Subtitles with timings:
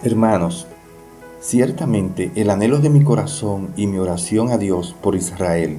[0.00, 0.68] Hermanos,
[1.40, 5.78] ciertamente el anhelo de mi corazón y mi oración a Dios por Israel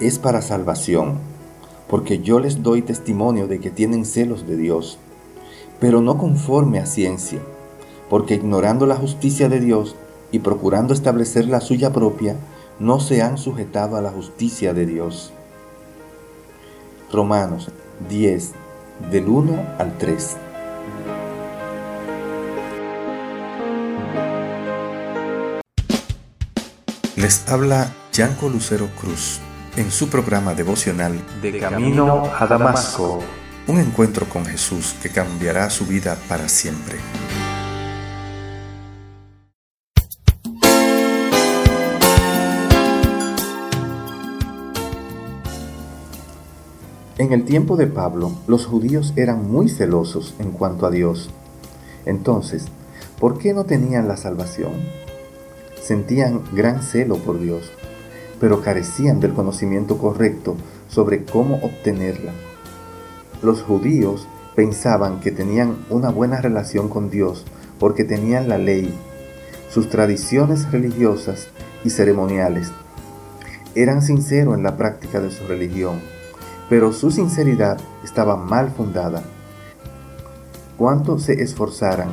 [0.00, 1.18] es para salvación,
[1.88, 5.00] porque yo les doy testimonio de que tienen celos de Dios,
[5.80, 7.40] pero no conforme a ciencia,
[8.08, 9.96] porque ignorando la justicia de Dios
[10.30, 12.36] y procurando establecer la suya propia,
[12.78, 15.32] no se han sujetado a la justicia de Dios.
[17.12, 17.72] Romanos
[18.08, 18.52] 10,
[19.10, 20.36] del 1 al 3.
[27.18, 29.40] Les habla Yanco Lucero Cruz
[29.76, 33.18] en su programa devocional De Camino a Damasco.
[33.66, 36.96] Un encuentro con Jesús que cambiará su vida para siempre.
[47.18, 51.30] En el tiempo de Pablo, los judíos eran muy celosos en cuanto a Dios.
[52.06, 52.66] Entonces,
[53.18, 55.07] ¿por qué no tenían la salvación?
[55.88, 57.72] Sentían gran celo por Dios,
[58.38, 60.54] pero carecían del conocimiento correcto
[60.86, 62.32] sobre cómo obtenerla.
[63.42, 67.46] Los judíos pensaban que tenían una buena relación con Dios
[67.78, 68.94] porque tenían la ley,
[69.70, 71.48] sus tradiciones religiosas
[71.84, 72.70] y ceremoniales.
[73.74, 76.00] Eran sinceros en la práctica de su religión
[76.68, 79.22] pero su sinceridad estaba mal fundada.
[80.76, 82.10] Cuanto se esforzaran,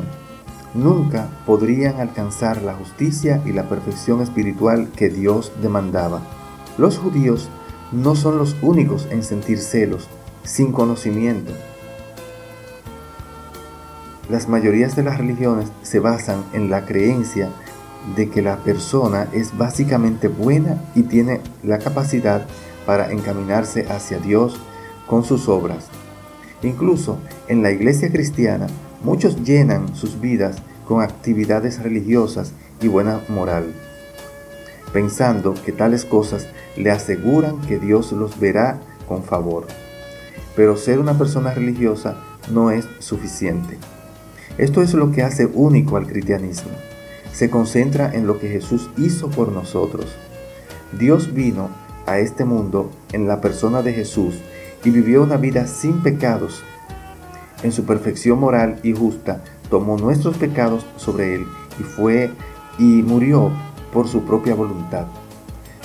[0.76, 6.22] nunca podrían alcanzar la justicia y la perfección espiritual que Dios demandaba.
[6.78, 7.50] Los judíos
[7.92, 10.08] no son los únicos en sentir celos,
[10.44, 11.54] sin conocimiento.
[14.30, 17.50] Las mayorías de las religiones se basan en la creencia
[18.16, 22.46] de que la persona es básicamente buena y tiene la capacidad
[22.86, 24.60] para encaminarse hacia Dios
[25.08, 25.88] con sus obras.
[26.62, 27.18] Incluso
[27.48, 28.68] en la iglesia cristiana,
[29.06, 33.72] muchos llenan sus vidas con actividades religiosas y buena moral,
[34.92, 39.68] pensando que tales cosas le aseguran que Dios los verá con favor.
[40.56, 42.18] Pero ser una persona religiosa
[42.52, 43.78] no es suficiente.
[44.58, 46.72] Esto es lo que hace único al cristianismo.
[47.32, 50.16] Se concentra en lo que Jesús hizo por nosotros.
[50.98, 51.70] Dios vino
[52.08, 54.36] a este mundo en la persona de Jesús
[54.84, 56.64] y vivió una vida sin pecados.
[57.64, 61.48] En su perfección moral y justa tomó nuestros pecados sobre él
[61.80, 62.32] y fue
[62.78, 63.52] y murió
[63.92, 65.08] por su propia voluntad.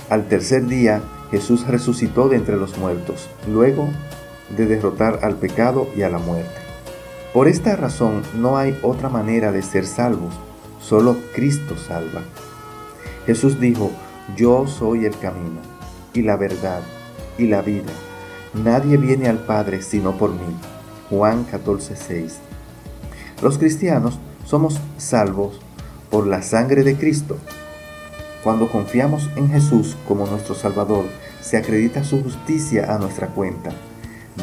[0.08, 1.00] Al tercer día
[1.30, 3.88] Jesús resucitó de entre los muertos, luego
[4.56, 6.50] de derrotar al pecado y a la muerte.
[7.32, 10.34] Por esta razón no hay otra manera de ser salvos,
[10.80, 12.22] solo Cristo salva.
[13.26, 13.92] Jesús dijo,
[14.36, 15.60] yo soy el camino
[16.12, 16.82] y la verdad
[17.38, 17.92] y la vida.
[18.52, 20.56] Nadie viene al Padre sino por mí.
[21.10, 22.38] Juan 14:6.
[23.42, 25.60] Los cristianos somos salvos
[26.08, 27.36] por la sangre de Cristo.
[28.44, 31.04] Cuando confiamos en Jesús como nuestro Salvador,
[31.42, 33.70] se acredita su justicia a nuestra cuenta.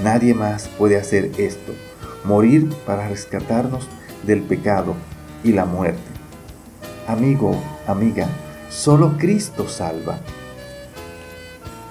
[0.04, 1.74] Nadie más puede hacer esto,
[2.26, 3.88] morir para rescatarnos
[4.24, 4.94] del pecado
[5.44, 6.02] y la muerte.
[7.08, 7.56] Amigo,
[7.88, 8.28] amiga,
[8.70, 10.20] solo Cristo salva.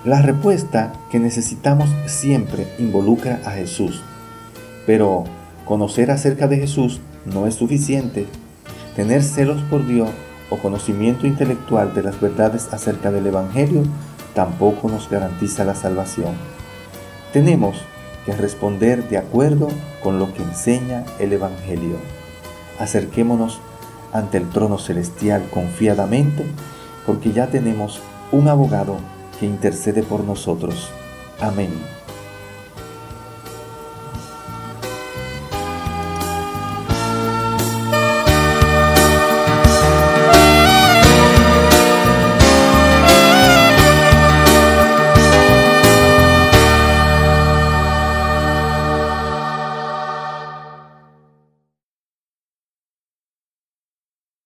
[0.05, 4.03] La respuesta que necesitamos siempre involucra a Jesús,
[4.87, 5.25] pero
[5.65, 8.27] conocer acerca de Jesús no es suficiente.
[8.95, 10.09] Tener celos por Dios
[10.49, 13.83] o conocimiento intelectual de las verdades acerca del Evangelio
[14.35, 16.35] tampoco nos garantiza la salvación.
[17.33, 17.77] Tenemos
[18.25, 19.69] que responder de acuerdo
[20.03, 21.97] con lo que enseña el Evangelio.
[22.79, 23.61] Acerquémonos
[24.13, 26.45] ante el trono celestial confiadamente
[27.05, 28.01] porque ya tenemos
[28.33, 28.97] un abogado
[29.39, 30.91] que intercede por nosotros.
[31.41, 31.71] Amén.